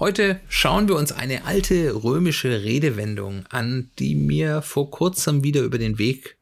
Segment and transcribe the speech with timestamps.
[0.00, 5.76] Heute schauen wir uns eine alte römische Redewendung an, die mir vor kurzem wieder über
[5.76, 6.38] den Weg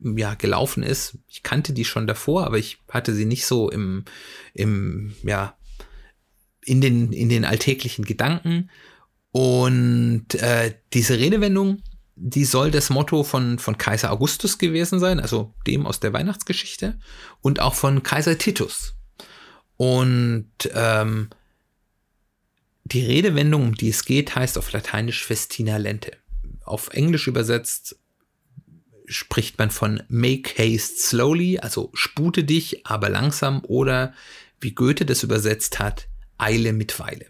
[0.00, 1.18] ja, gelaufen ist.
[1.28, 4.06] Ich kannte die schon davor, aber ich hatte sie nicht so im,
[4.54, 5.54] im, ja,
[6.64, 8.70] in den, in den alltäglichen Gedanken.
[9.30, 11.82] Und äh, diese Redewendung,
[12.16, 16.98] die soll das Motto von, von Kaiser Augustus gewesen sein, also dem aus der Weihnachtsgeschichte,
[17.42, 18.94] und auch von Kaiser Titus.
[19.76, 21.28] Und ähm,
[22.84, 26.12] die Redewendung, um die es geht, heißt auf Lateinisch Festina Lente.
[26.64, 27.96] Auf Englisch übersetzt
[29.06, 34.14] spricht man von make haste slowly, also spute dich, aber langsam oder
[34.60, 37.26] wie Goethe das übersetzt hat, eile mit Weile.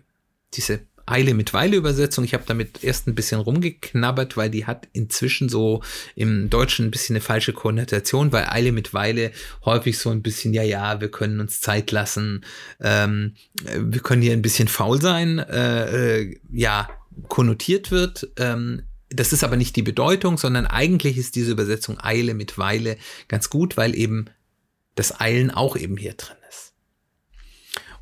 [0.54, 2.24] Diese Eile mit Weile Übersetzung.
[2.24, 5.82] Ich habe damit erst ein bisschen rumgeknabbert, weil die hat inzwischen so
[6.14, 9.32] im Deutschen ein bisschen eine falsche Konnotation, weil Eile mit Weile
[9.64, 12.44] häufig so ein bisschen, ja, ja, wir können uns Zeit lassen,
[12.80, 16.88] ähm, wir können hier ein bisschen faul sein, äh, äh, ja,
[17.28, 18.30] konnotiert wird.
[18.36, 22.96] Ähm, das ist aber nicht die Bedeutung, sondern eigentlich ist diese Übersetzung Eile mit Weile
[23.28, 24.26] ganz gut, weil eben
[24.94, 26.71] das Eilen auch eben hier drin ist.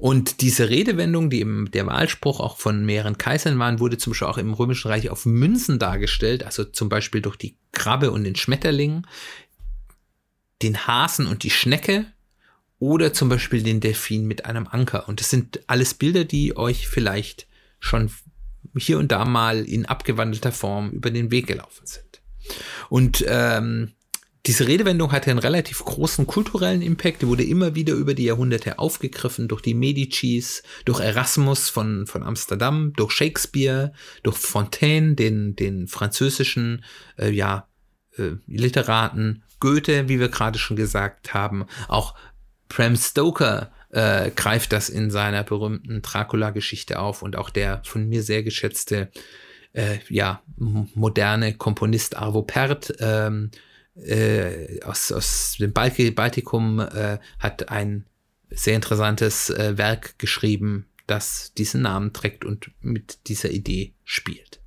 [0.01, 4.29] Und diese Redewendung, die im der Wahlspruch auch von mehreren Kaisern waren, wurde zum Beispiel
[4.29, 8.35] auch im Römischen Reich auf Münzen dargestellt, also zum Beispiel durch die Krabbe und den
[8.35, 9.07] Schmetterling,
[10.63, 12.07] den Hasen und die Schnecke
[12.79, 15.07] oder zum Beispiel den Delfin mit einem Anker.
[15.07, 17.47] Und das sind alles Bilder, die euch vielleicht
[17.79, 18.11] schon
[18.79, 22.23] hier und da mal in abgewandelter Form über den Weg gelaufen sind.
[22.89, 23.93] Und ähm,
[24.51, 29.47] diese Redewendung hatte einen relativ großen kulturellen Impact, wurde immer wieder über die Jahrhunderte aufgegriffen
[29.47, 33.93] durch die Medicis, durch Erasmus von, von Amsterdam, durch Shakespeare,
[34.25, 36.85] durch Fontaine, den, den französischen
[37.17, 37.69] äh, ja,
[38.19, 42.17] äh, Literaten, Goethe, wie wir gerade schon gesagt haben, auch
[42.69, 48.25] Bram Stoker äh, greift das in seiner berühmten Dracula-Geschichte auf und auch der von mir
[48.25, 49.13] sehr geschätzte
[49.75, 53.53] äh, ja, moderne Komponist Arvo Pärt ähm,
[54.05, 58.07] äh, aus, aus dem Baltikum äh, hat ein
[58.51, 64.61] sehr interessantes äh, Werk geschrieben, das diesen Namen trägt und mit dieser Idee spielt.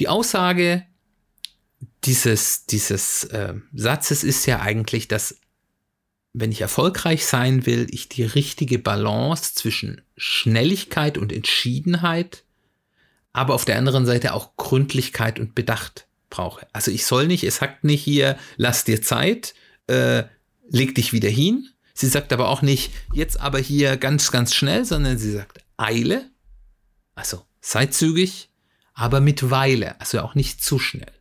[0.00, 0.84] Die Aussage
[2.04, 5.38] dieses, dieses äh, Satzes ist ja eigentlich, dass
[6.32, 12.44] wenn ich erfolgreich sein will, ich die richtige Balance zwischen Schnelligkeit und Entschiedenheit,
[13.32, 16.66] aber auf der anderen Seite auch Gründlichkeit und Bedacht brauche.
[16.72, 19.54] Also ich soll nicht, es sagt nicht hier, lass dir Zeit,
[19.86, 20.24] äh,
[20.68, 21.68] leg dich wieder hin.
[21.94, 26.30] Sie sagt aber auch nicht, jetzt aber hier ganz, ganz schnell, sondern sie sagt Eile,
[27.14, 28.48] also sei zügig,
[28.94, 31.12] aber mit Weile, also auch nicht zu schnell.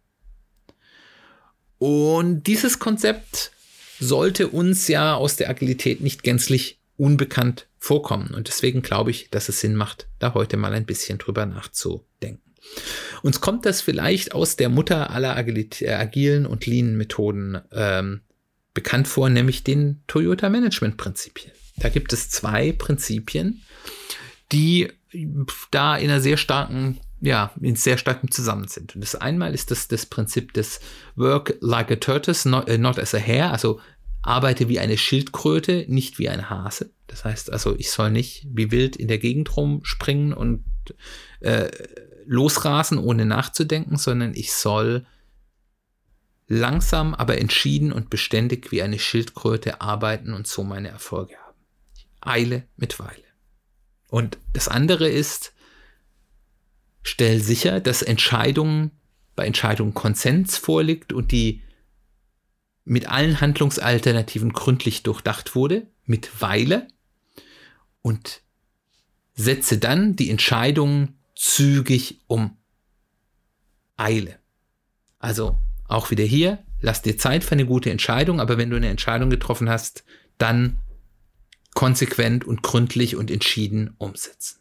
[1.78, 3.52] Und dieses Konzept
[4.00, 8.34] sollte uns ja aus der Agilität nicht gänzlich unbekannt vorkommen.
[8.34, 12.51] Und deswegen glaube ich, dass es Sinn macht, da heute mal ein bisschen drüber nachzudenken.
[13.24, 18.22] Uns kommt das vielleicht aus der Mutter aller äh, agilen und lean Methoden ähm,
[18.74, 21.52] bekannt vor, nämlich den Toyota Management Prinzipien.
[21.78, 23.62] Da gibt es zwei Prinzipien,
[24.52, 24.90] die
[25.72, 28.96] da in einer sehr starken ja, in sehr starkem Zusammen sind.
[28.96, 30.80] Und das einmal ist das das Prinzip des
[31.16, 33.80] Work like a tortoise, not, uh, not as a hare, also
[34.24, 36.92] arbeite wie eine Schildkröte, nicht wie ein Hase.
[37.08, 40.64] Das heißt also, ich soll nicht wie wild in der Gegend rumspringen und
[41.42, 41.70] äh,
[42.32, 45.06] losrasen, ohne nachzudenken, sondern ich soll
[46.48, 51.58] langsam, aber entschieden und beständig wie eine Schildkröte arbeiten und so meine Erfolge haben.
[52.22, 53.24] Eile mit Weile.
[54.08, 55.54] Und das andere ist,
[57.04, 58.92] stell sicher, dass Entscheidungen
[59.36, 61.62] bei Entscheidungen Konsens vorliegt und die
[62.86, 66.88] mit allen Handlungsalternativen gründlich durchdacht wurde, mit Weile
[68.02, 68.42] und
[69.34, 72.56] setze dann die Entscheidungen zügig um.
[73.98, 74.38] Eile.
[75.18, 75.58] Also
[75.88, 79.30] auch wieder hier, lass dir Zeit für eine gute Entscheidung, aber wenn du eine Entscheidung
[79.30, 80.04] getroffen hast,
[80.38, 80.78] dann
[81.74, 84.60] konsequent und gründlich und entschieden umsetzen.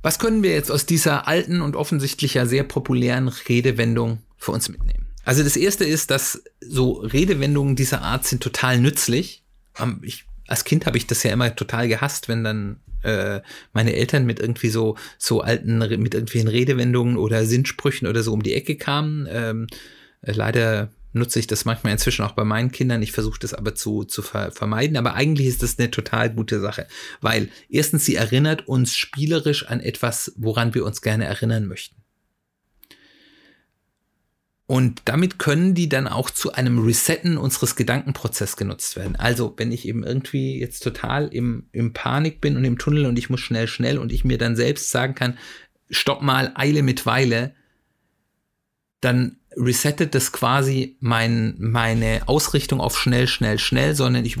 [0.00, 4.68] Was können wir jetzt aus dieser alten und offensichtlich ja sehr populären Redewendung für uns
[4.68, 5.08] mitnehmen?
[5.24, 9.44] Also das erste ist, dass so Redewendungen dieser Art sind total nützlich.
[10.02, 13.40] Ich, als Kind habe ich das ja immer total gehasst, wenn dann äh,
[13.72, 18.42] meine Eltern mit irgendwie so, so alten, mit irgendwelchen Redewendungen oder Sinnsprüchen oder so um
[18.42, 19.28] die Ecke kamen.
[19.30, 19.66] Ähm,
[20.22, 23.02] äh, leider nutze ich das manchmal inzwischen auch bei meinen Kindern.
[23.02, 24.96] Ich versuche das aber zu, zu ver vermeiden.
[24.96, 26.86] Aber eigentlich ist das eine total gute Sache,
[27.20, 32.01] weil erstens sie erinnert uns spielerisch an etwas, woran wir uns gerne erinnern möchten.
[34.72, 39.16] Und damit können die dann auch zu einem Resetten unseres Gedankenprozesses genutzt werden.
[39.16, 43.18] Also, wenn ich eben irgendwie jetzt total im, im Panik bin und im Tunnel und
[43.18, 45.36] ich muss schnell, schnell und ich mir dann selbst sagen kann,
[45.90, 47.54] stopp mal, Eile mit Weile,
[49.02, 54.38] dann resettet das quasi mein, meine Ausrichtung auf schnell, schnell, schnell, sondern ich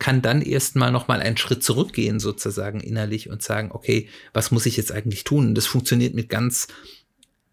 [0.00, 4.76] kann dann erstmal nochmal einen Schritt zurückgehen, sozusagen innerlich und sagen, okay, was muss ich
[4.76, 5.46] jetzt eigentlich tun?
[5.46, 6.66] Und das funktioniert mit ganz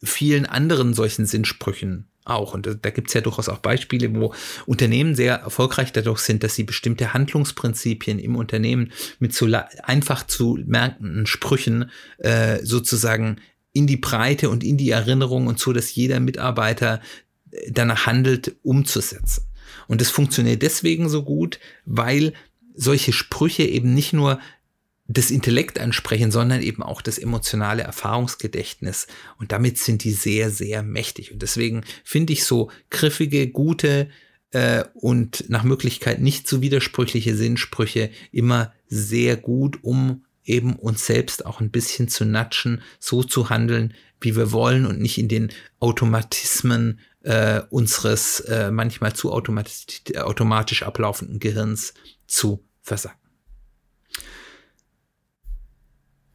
[0.03, 2.53] vielen anderen solchen Sinnsprüchen auch.
[2.53, 4.33] Und da gibt es ja durchaus auch Beispiele, wo
[4.65, 9.48] Unternehmen sehr erfolgreich dadurch sind, dass sie bestimmte Handlungsprinzipien im Unternehmen mit so
[9.83, 11.89] einfach zu merkenden Sprüchen
[12.19, 13.38] äh, sozusagen
[13.74, 17.01] in die Breite und in die Erinnerung und so, dass jeder Mitarbeiter
[17.51, 19.45] äh, danach handelt, umzusetzen.
[19.88, 22.33] Und das funktioniert deswegen so gut, weil
[22.74, 24.39] solche Sprüche eben nicht nur
[25.13, 29.07] das Intellekt ansprechen, sondern eben auch das emotionale Erfahrungsgedächtnis.
[29.37, 31.31] Und damit sind die sehr, sehr mächtig.
[31.31, 34.09] Und deswegen finde ich so griffige, gute
[34.51, 41.05] äh, und nach Möglichkeit nicht zu so widersprüchliche Sinnsprüche immer sehr gut, um eben uns
[41.05, 45.27] selbst auch ein bisschen zu natschen, so zu handeln, wie wir wollen und nicht in
[45.27, 49.85] den Automatismen äh, unseres äh, manchmal zu automatisch,
[50.15, 51.93] automatisch ablaufenden Gehirns
[52.27, 53.20] zu versacken.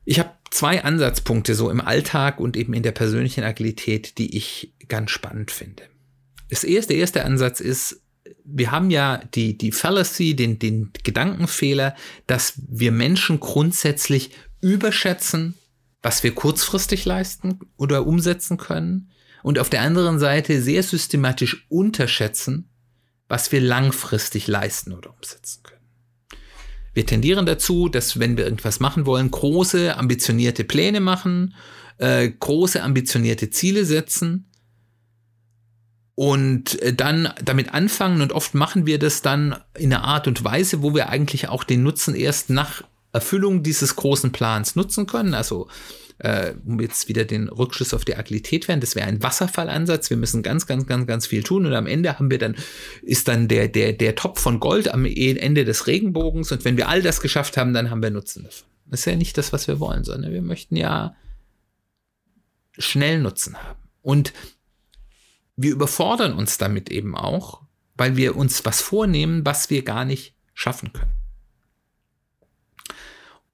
[0.06, 4.72] Ich habe zwei Ansatzpunkte so im Alltag und eben in der persönlichen Agilität, die ich
[4.88, 5.82] ganz spannend finde.
[6.48, 8.00] Das erste, der erste Ansatz ist,
[8.44, 11.96] wir haben ja die, die Fallacy, den, den Gedankenfehler,
[12.28, 14.30] dass wir Menschen grundsätzlich
[14.60, 15.54] überschätzen,
[16.02, 19.10] was wir kurzfristig leisten oder umsetzen können
[19.42, 22.68] und auf der anderen Seite sehr systematisch unterschätzen,
[23.28, 25.75] was wir langfristig leisten oder umsetzen können.
[26.96, 31.54] Wir tendieren dazu, dass wenn wir irgendwas machen wollen, große, ambitionierte Pläne machen,
[31.98, 34.50] äh, große, ambitionierte Ziele setzen
[36.14, 40.42] und äh, dann damit anfangen und oft machen wir das dann in einer Art und
[40.42, 42.82] Weise, wo wir eigentlich auch den Nutzen erst nach
[43.12, 45.34] Erfüllung dieses großen Plans nutzen können.
[45.34, 45.68] Also
[46.18, 50.10] äh, um jetzt wieder den Rückschluss auf die Agilität werden, das wäre ein Wasserfallansatz.
[50.10, 52.56] Wir müssen ganz, ganz, ganz, ganz viel tun und am Ende haben wir dann,
[53.02, 56.76] ist dann der, der, der Topf von Gold am e, Ende des Regenbogens und wenn
[56.76, 58.68] wir all das geschafft haben, dann haben wir Nutzen davon.
[58.86, 61.16] Das ist ja nicht das, was wir wollen, sondern wir möchten ja
[62.78, 63.80] schnell Nutzen haben.
[64.02, 64.32] Und
[65.56, 67.62] wir überfordern uns damit eben auch,
[67.96, 71.10] weil wir uns was vornehmen, was wir gar nicht schaffen können.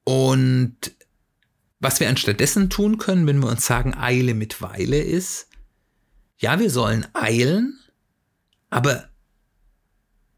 [0.04, 0.76] Und
[1.82, 5.48] was wir anstattdessen tun können, wenn wir uns sagen, Eile mit Weile ist,
[6.38, 7.78] ja, wir sollen eilen,
[8.70, 9.08] aber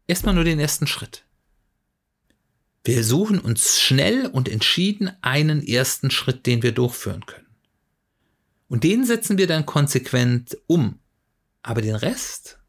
[0.07, 1.23] erstmal nur den ersten Schritt.
[2.83, 7.47] Wir suchen uns schnell und entschieden einen ersten Schritt, den wir durchführen können.
[8.67, 10.99] Und den setzen wir dann konsequent um.
[11.61, 12.59] Aber den Rest,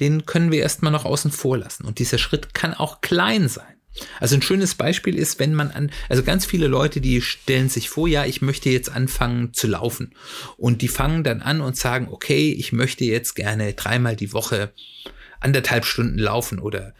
[0.00, 1.84] den können wir erstmal noch außen vor lassen.
[1.84, 3.73] Und dieser Schritt kann auch klein sein.
[4.20, 7.88] Also ein schönes Beispiel ist, wenn man an, also ganz viele Leute, die stellen sich
[7.88, 10.14] vor, ja, ich möchte jetzt anfangen zu laufen.
[10.56, 14.72] Und die fangen dann an und sagen, okay, ich möchte jetzt gerne dreimal die Woche
[15.40, 16.94] anderthalb Stunden laufen oder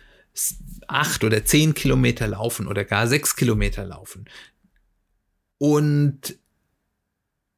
[0.86, 4.26] acht oder zehn Kilometer laufen oder gar sechs Kilometer laufen.
[5.58, 6.36] Und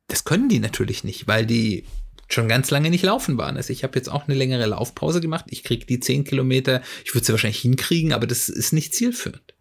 [0.07, 1.85] das können die natürlich nicht, weil die
[2.29, 3.57] schon ganz lange nicht laufen waren.
[3.57, 5.47] Also ich habe jetzt auch eine längere Laufpause gemacht.
[5.49, 9.55] Ich kriege die 10 Kilometer, ich würde sie wahrscheinlich hinkriegen, aber das ist nicht zielführend.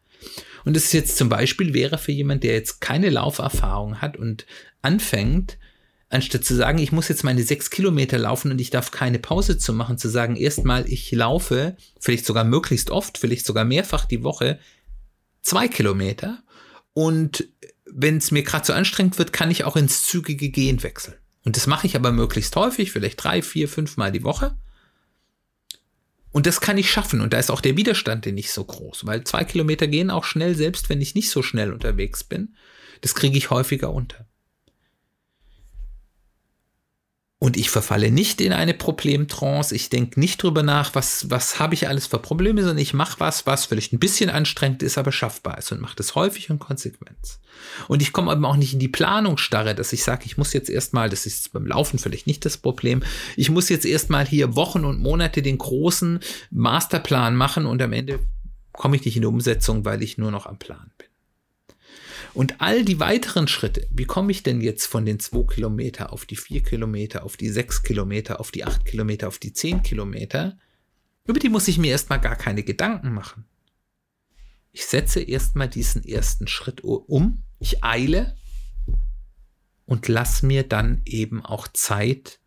[0.65, 4.45] Und das ist jetzt zum Beispiel wäre für jemand, der jetzt keine Lauferfahrung hat und
[4.81, 5.57] anfängt,
[6.10, 9.57] anstatt zu sagen, ich muss jetzt meine sechs Kilometer laufen und ich darf keine Pause
[9.57, 14.24] zu machen, zu sagen, erstmal ich laufe, vielleicht sogar möglichst oft, vielleicht sogar mehrfach die
[14.24, 14.60] Woche,
[15.41, 16.43] zwei Kilometer.
[16.93, 17.48] Und
[17.86, 21.15] wenn es mir gerade so anstrengend wird, kann ich auch ins zügige Gehen wechseln.
[21.46, 24.58] Und das mache ich aber möglichst häufig, vielleicht drei, vier, fünf Mal die Woche.
[26.32, 27.22] Und das kann ich schaffen.
[27.22, 30.56] Und da ist auch der Widerstand nicht so groß, weil zwei Kilometer gehen auch schnell,
[30.56, 32.56] selbst wenn ich nicht so schnell unterwegs bin.
[33.02, 34.28] Das kriege ich häufiger unter.
[37.38, 39.75] Und ich verfalle nicht in eine Problemtrance.
[39.75, 43.20] Ich denke nicht drüber nach, was, was habe ich alles für Probleme, sondern ich mache
[43.20, 46.60] was, was vielleicht ein bisschen anstrengend ist, aber schaffbar ist und mache das häufig und
[46.60, 47.39] konsequent.
[47.89, 50.70] Und ich komme aber auch nicht in die Planungsstarre, dass ich sage, ich muss jetzt
[50.70, 53.04] erstmal, das ist beim Laufen vielleicht nicht das Problem,
[53.36, 58.20] ich muss jetzt erstmal hier Wochen und Monate den großen Masterplan machen und am Ende
[58.72, 61.08] komme ich nicht in die Umsetzung, weil ich nur noch am Plan bin.
[62.36, 66.25] Und all die weiteren Schritte, wie komme ich denn jetzt von den zwei Kilometer auf
[66.25, 70.58] die vier Kilometer, auf die sechs Kilometer, auf die acht Kilometer, auf die zehn Kilometer,
[71.25, 73.46] über die muss ich mir erstmal gar keine Gedanken machen.
[74.74, 78.36] Ich setze erstmal diesen ersten Schritt um, ich eile
[79.86, 82.42] und lass mir dann eben auch Zeit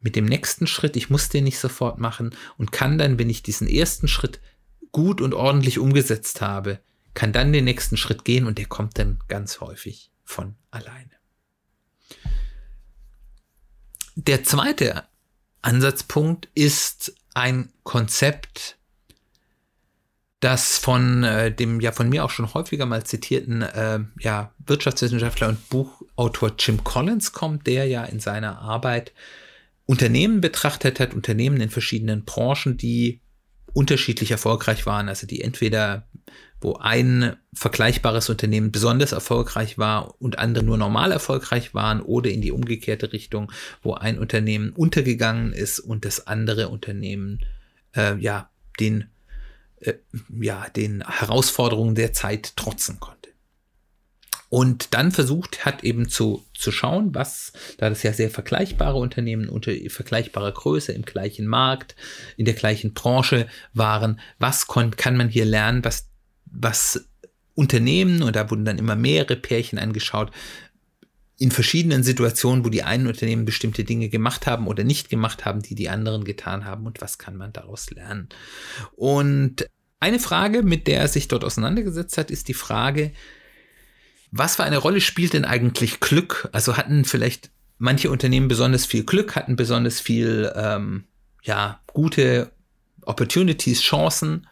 [0.00, 0.96] mit dem nächsten Schritt.
[0.96, 4.40] Ich muss den nicht sofort machen und kann dann, wenn ich diesen ersten Schritt
[4.92, 6.80] gut und ordentlich umgesetzt habe,
[7.14, 11.10] kann dann den nächsten Schritt gehen und der kommt dann ganz häufig von alleine.
[14.16, 15.04] Der zweite
[15.62, 18.76] Ansatzpunkt ist ein Konzept,
[20.40, 25.48] das von äh, dem ja von mir auch schon häufiger mal zitierten äh, ja, Wirtschaftswissenschaftler
[25.48, 29.12] und Buchautor Jim Collins kommt, der ja in seiner Arbeit
[29.84, 33.20] Unternehmen betrachtet hat, Unternehmen in verschiedenen Branchen, die
[33.72, 36.06] unterschiedlich erfolgreich waren, also die entweder
[36.60, 42.42] wo ein vergleichbares Unternehmen besonders erfolgreich war und andere nur normal erfolgreich waren oder in
[42.42, 43.50] die umgekehrte Richtung,
[43.82, 47.40] wo ein Unternehmen untergegangen ist und das andere Unternehmen
[47.96, 49.08] äh, ja den
[49.80, 49.94] äh,
[50.38, 53.19] ja den Herausforderungen der Zeit trotzen konnte.
[54.50, 59.48] Und dann versucht hat eben zu, zu schauen, was, da das ja sehr vergleichbare Unternehmen
[59.48, 61.94] unter vergleichbarer Größe im gleichen Markt,
[62.36, 66.08] in der gleichen Branche waren, was kann man hier lernen, was,
[66.46, 67.08] was
[67.54, 70.32] Unternehmen, und da wurden dann immer mehrere Pärchen angeschaut,
[71.38, 75.62] in verschiedenen Situationen, wo die einen Unternehmen bestimmte Dinge gemacht haben oder nicht gemacht haben,
[75.62, 78.28] die die anderen getan haben und was kann man daraus lernen.
[78.96, 79.66] Und
[80.00, 83.12] eine Frage, mit der er sich dort auseinandergesetzt hat, ist die Frage,
[84.30, 86.48] was für eine Rolle spielt denn eigentlich Glück?
[86.52, 91.04] Also hatten vielleicht manche Unternehmen besonders viel Glück, hatten besonders viel, ähm,
[91.42, 92.52] ja, gute
[93.02, 94.46] Opportunities, Chancen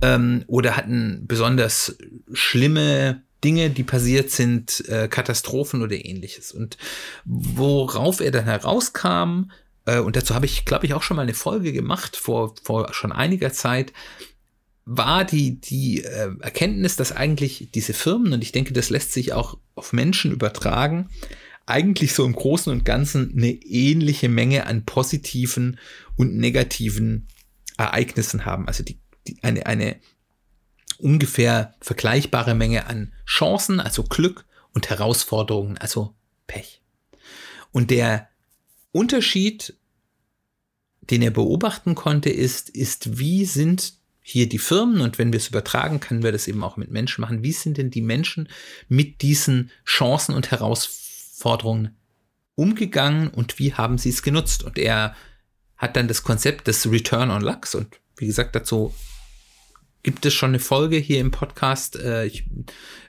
[0.00, 1.96] ähm, oder hatten besonders
[2.32, 6.52] schlimme Dinge, die passiert sind, äh, Katastrophen oder ähnliches.
[6.52, 6.76] Und
[7.24, 9.50] worauf er dann herauskam,
[9.84, 12.92] äh, und dazu habe ich, glaube ich, auch schon mal eine Folge gemacht vor, vor
[12.92, 13.92] schon einiger Zeit,
[14.84, 19.32] war die, die äh, Erkenntnis, dass eigentlich diese Firmen, und ich denke, das lässt sich
[19.32, 21.08] auch auf Menschen übertragen,
[21.66, 25.78] eigentlich so im Großen und Ganzen eine ähnliche Menge an positiven
[26.16, 27.28] und negativen
[27.78, 28.66] Ereignissen haben.
[28.66, 29.96] Also die, die, eine, eine
[30.98, 36.14] ungefähr vergleichbare Menge an Chancen, also Glück und Herausforderungen, also
[36.46, 36.80] Pech.
[37.70, 38.28] Und der
[38.90, 39.74] Unterschied,
[41.02, 45.48] den er beobachten konnte, ist, ist, wie sind hier die Firmen und wenn wir es
[45.48, 47.42] übertragen, können wir das eben auch mit Menschen machen.
[47.42, 48.48] Wie sind denn die Menschen
[48.88, 51.96] mit diesen Chancen und Herausforderungen
[52.54, 54.62] umgegangen und wie haben sie es genutzt?
[54.62, 55.16] Und er
[55.76, 58.94] hat dann das Konzept des Return on Lux und wie gesagt, dazu
[60.04, 61.96] gibt es schon eine Folge hier im Podcast.
[61.96, 62.44] Äh, ich,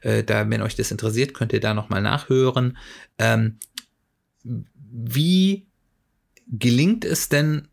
[0.01, 2.77] äh, da, wenn euch das interessiert, könnt ihr da nochmal nachhören.
[3.17, 3.57] Ähm,
[4.43, 5.67] wie
[6.47, 7.67] gelingt es denn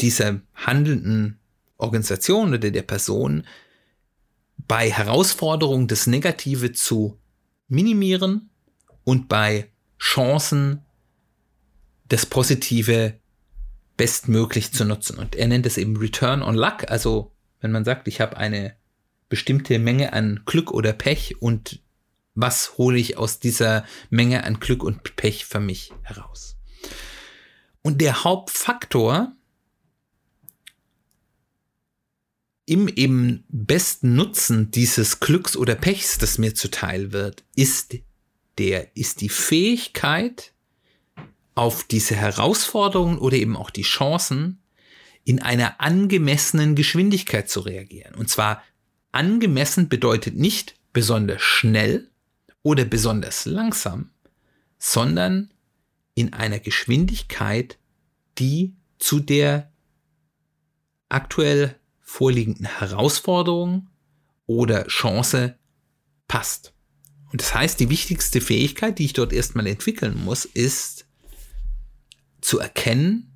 [0.00, 1.38] dieser handelnden
[1.78, 3.46] Organisation oder der Person
[4.66, 7.18] bei Herausforderungen das Negative zu
[7.68, 8.50] minimieren
[9.04, 10.82] und bei Chancen
[12.08, 13.14] das Positive
[13.96, 15.18] bestmöglich zu nutzen.
[15.18, 16.90] Und er nennt es eben Return on Luck.
[16.90, 18.74] Also wenn man sagt, ich habe eine
[19.28, 21.80] bestimmte Menge an Glück oder Pech und
[22.34, 26.56] was hole ich aus dieser Menge an Glück und Pech für mich heraus.
[27.82, 29.32] Und der Hauptfaktor,
[32.66, 37.96] im eben besten Nutzen dieses Glücks oder Pechs, das mir zuteil wird, ist
[38.58, 40.52] der, ist die Fähigkeit,
[41.56, 44.60] auf diese Herausforderungen oder eben auch die Chancen
[45.24, 48.14] in einer angemessenen Geschwindigkeit zu reagieren.
[48.14, 48.62] Und zwar
[49.10, 52.10] angemessen bedeutet nicht besonders schnell
[52.62, 54.10] oder besonders langsam,
[54.78, 55.50] sondern
[56.14, 57.78] in einer Geschwindigkeit,
[58.38, 59.72] die zu der
[61.08, 61.74] aktuell
[62.06, 63.88] vorliegenden Herausforderung
[64.46, 65.58] oder Chance
[66.28, 66.72] passt.
[67.32, 71.06] Und das heißt, die wichtigste Fähigkeit, die ich dort erstmal entwickeln muss, ist
[72.40, 73.32] zu erkennen,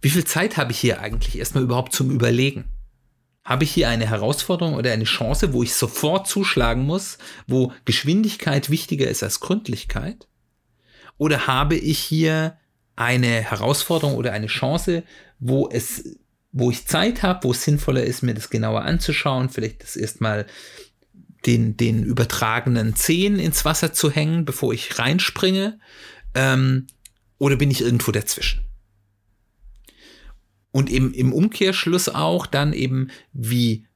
[0.00, 2.64] wie viel Zeit habe ich hier eigentlich erstmal überhaupt zum Überlegen?
[3.44, 8.70] Habe ich hier eine Herausforderung oder eine Chance, wo ich sofort zuschlagen muss, wo Geschwindigkeit
[8.70, 10.28] wichtiger ist als Gründlichkeit?
[11.18, 12.56] Oder habe ich hier
[12.96, 15.02] eine Herausforderung oder eine Chance,
[15.38, 16.19] wo es
[16.52, 20.46] wo ich Zeit habe, wo es sinnvoller ist, mir das genauer anzuschauen, vielleicht das erstmal
[21.46, 25.78] den, den übertragenen Zehen ins Wasser zu hängen, bevor ich reinspringe,
[26.34, 26.86] ähm,
[27.38, 28.60] oder bin ich irgendwo dazwischen?
[30.72, 33.86] Und im, im Umkehrschluss auch dann eben, wie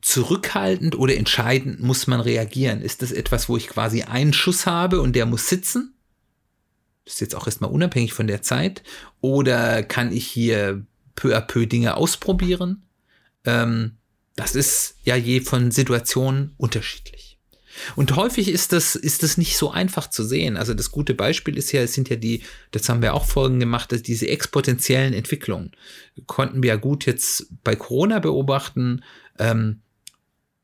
[0.00, 2.80] zurückhaltend oder entscheidend muss man reagieren?
[2.80, 5.94] Ist das etwas, wo ich quasi einen Schuss habe und der muss sitzen?
[7.04, 8.82] Das ist jetzt auch erstmal unabhängig von der Zeit.
[9.20, 10.84] Oder kann ich hier
[11.16, 12.84] peu à peu Dinge ausprobieren?
[13.44, 13.96] Ähm,
[14.36, 17.38] das ist ja je von Situation unterschiedlich.
[17.94, 20.56] Und häufig ist das, ist das nicht so einfach zu sehen.
[20.56, 23.60] Also das gute Beispiel ist ja, es sind ja die, das haben wir auch Folgen
[23.60, 25.72] gemacht, dass diese exponentiellen Entwicklungen
[26.26, 29.02] konnten wir ja gut jetzt bei Corona beobachten
[29.38, 29.80] ähm,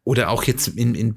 [0.04, 1.14] oder auch jetzt in, in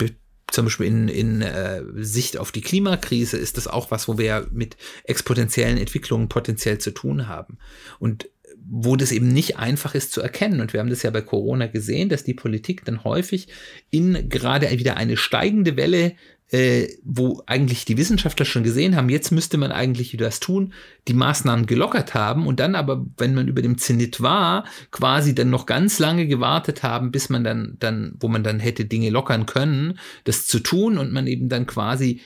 [0.51, 4.25] zum Beispiel in, in äh, Sicht auf die Klimakrise ist das auch was, wo wir
[4.25, 7.57] ja mit exponentiellen Entwicklungen potenziell zu tun haben.
[7.99, 8.29] Und
[8.67, 10.59] wo das eben nicht einfach ist zu erkennen.
[10.59, 13.47] Und wir haben das ja bei Corona gesehen, dass die Politik dann häufig
[13.91, 16.13] in gerade wieder eine steigende Welle,
[16.49, 20.73] äh, wo eigentlich die Wissenschaftler schon gesehen haben, jetzt müsste man eigentlich wieder was tun,
[21.07, 25.49] die Maßnahmen gelockert haben und dann aber, wenn man über dem Zenit war, quasi dann
[25.49, 29.47] noch ganz lange gewartet haben, bis man dann, dann, wo man dann hätte Dinge lockern
[29.47, 32.21] können, das zu tun und man eben dann quasi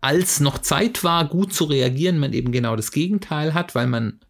[0.00, 4.20] als noch Zeit war, gut zu reagieren, man eben genau das Gegenteil hat, weil man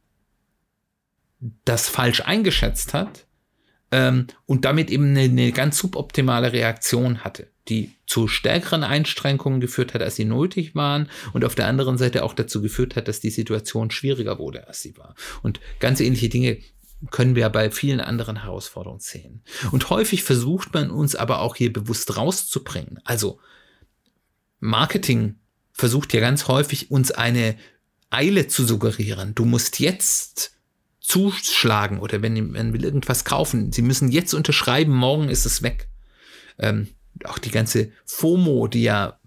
[1.64, 3.26] das falsch eingeschätzt hat
[3.90, 9.94] ähm, und damit eben eine, eine, ganz suboptimale Reaktion hatte, die zu stärkeren Einschränkungen geführt
[9.94, 13.20] hat, als sie nötig waren und auf der anderen Seite auch dazu geführt hat, dass
[13.20, 15.14] die Situation schwieriger wurde, als sie war.
[15.42, 16.58] Und ganz ähnliche Dinge
[17.10, 19.42] können wir bei vielen anderen Herausforderungen sehen.
[19.70, 23.00] Und häufig versucht man uns aber auch hier bewusst rauszubringen.
[23.04, 23.38] Also
[24.60, 25.36] Marketing
[25.72, 27.56] versucht ja ganz häufig uns eine
[28.08, 29.34] Eile zu suggerieren.
[29.34, 30.53] Du musst jetzt
[31.04, 35.88] zuschlagen oder wenn man will irgendwas kaufen, sie müssen jetzt unterschreiben, morgen ist es weg.
[36.58, 36.88] Ähm,
[37.24, 39.18] auch die ganze FOMO, die ja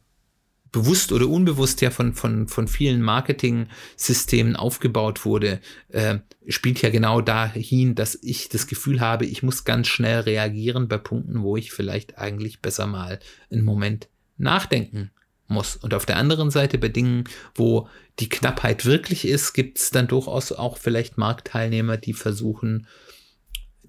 [0.71, 6.17] bewusst oder unbewusst ja von, von, von vielen Marketing-Systemen aufgebaut wurde, äh,
[6.47, 10.97] spielt ja genau dahin, dass ich das Gefühl habe, ich muss ganz schnell reagieren bei
[10.97, 13.19] Punkten, wo ich vielleicht eigentlich besser mal
[13.51, 15.11] einen Moment nachdenken
[15.47, 15.75] muss.
[15.75, 17.25] Und auf der anderen Seite bei Dingen,
[17.55, 17.87] wo
[18.19, 22.87] die Knappheit wirklich ist, gibt es dann durchaus auch vielleicht Marktteilnehmer, die versuchen,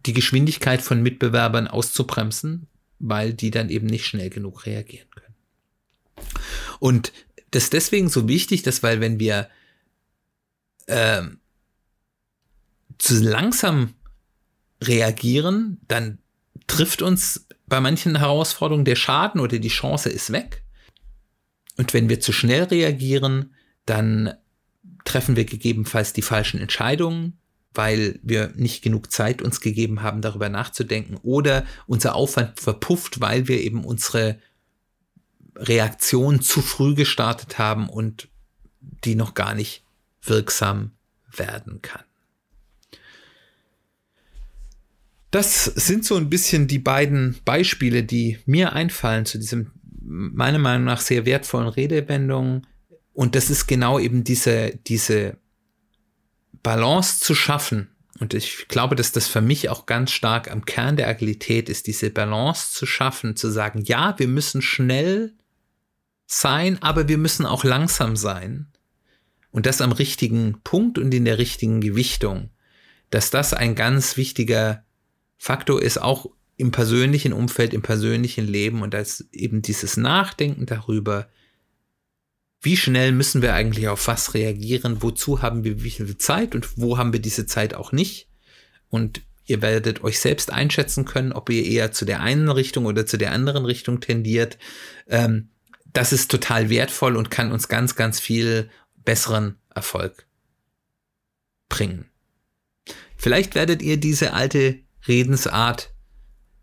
[0.06, 2.66] die Geschwindigkeit von Mitbewerbern auszubremsen,
[2.98, 5.35] weil die dann eben nicht schnell genug reagieren können.
[6.78, 7.12] Und
[7.50, 9.48] das ist deswegen so wichtig, dass weil wenn wir
[10.87, 11.22] äh,
[12.98, 13.94] zu langsam
[14.83, 16.18] reagieren, dann
[16.66, 20.62] trifft uns bei manchen Herausforderungen der Schaden oder die Chance ist weg.
[21.78, 23.54] Und wenn wir zu schnell reagieren,
[23.86, 24.34] dann
[25.04, 27.38] treffen wir gegebenenfalls die falschen Entscheidungen,
[27.72, 33.46] weil wir nicht genug Zeit uns gegeben haben, darüber nachzudenken oder unser Aufwand verpufft, weil
[33.48, 34.38] wir eben unsere
[35.54, 38.28] Reaktion zu früh gestartet haben und
[39.04, 39.84] die noch gar nicht
[40.22, 40.90] wirksam
[41.34, 42.02] werden kann.
[45.30, 49.70] Das sind so ein bisschen die beiden Beispiele, die mir einfallen zu diesem
[50.09, 52.66] meiner Meinung nach sehr wertvollen Redewendungen.
[53.12, 55.37] Und das ist genau eben diese, diese
[56.62, 57.88] Balance zu schaffen.
[58.21, 61.87] Und ich glaube, dass das für mich auch ganz stark am Kern der Agilität ist,
[61.87, 65.35] diese Balance zu schaffen, zu sagen, ja, wir müssen schnell
[66.27, 68.66] sein, aber wir müssen auch langsam sein.
[69.51, 72.51] Und das am richtigen Punkt und in der richtigen Gewichtung.
[73.11, 74.85] Dass das ein ganz wichtiger
[75.38, 76.27] Faktor ist, auch
[76.59, 81.29] im persönlichen Umfeld, im persönlichen Leben und als eben dieses Nachdenken darüber,
[82.61, 86.77] wie schnell müssen wir eigentlich auf was reagieren, wozu haben wir wie viel Zeit und
[86.77, 88.29] wo haben wir diese Zeit auch nicht.
[88.88, 93.07] Und ihr werdet euch selbst einschätzen können, ob ihr eher zu der einen Richtung oder
[93.07, 94.59] zu der anderen Richtung tendiert.
[95.07, 95.51] Ähm,
[95.92, 98.68] das ist total wertvoll und kann uns ganz, ganz viel
[99.05, 100.27] besseren Erfolg
[101.68, 102.07] bringen.
[103.16, 105.92] Vielleicht werdet ihr diese alte Redensart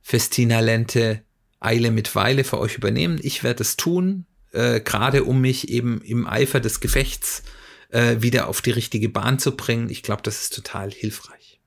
[0.08, 1.24] Festina Lente
[1.60, 3.20] Eile mit Weile für euch übernehmen.
[3.24, 7.42] Ich werde es tun, äh, gerade um mich eben im Eifer des Gefechts
[7.90, 9.90] äh, wieder auf die richtige Bahn zu bringen.
[9.90, 11.60] Ich glaube, das ist total hilfreich.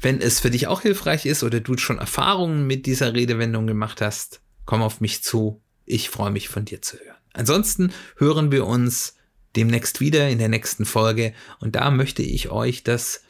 [0.00, 4.00] Wenn es für dich auch hilfreich ist oder du schon Erfahrungen mit dieser Redewendung gemacht
[4.00, 5.62] hast, komm auf mich zu.
[5.86, 7.16] Ich freue mich von dir zu hören.
[7.32, 9.14] Ansonsten hören wir uns
[9.54, 13.22] demnächst wieder in der nächsten Folge und da möchte ich euch das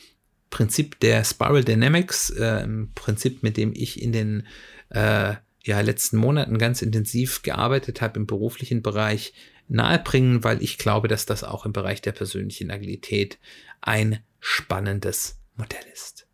[0.50, 4.46] Prinzip der Spiral Dynamics, äh, im Prinzip, mit dem ich in den
[4.90, 5.34] äh,
[5.64, 9.34] ja, letzten Monaten ganz intensiv gearbeitet habe im beruflichen Bereich,
[9.68, 13.38] nahebringen, weil ich glaube, dass das auch im Bereich der persönlichen Agilität
[13.80, 16.26] ein spannendes Modell ist.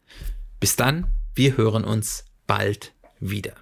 [0.60, 3.54] Bis dann, wir hören uns bald wieder.